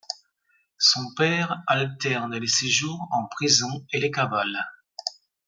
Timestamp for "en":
3.11-3.27